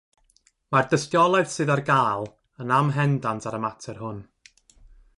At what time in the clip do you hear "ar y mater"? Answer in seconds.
3.53-4.03